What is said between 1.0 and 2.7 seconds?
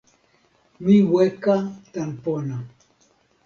weka tan pona.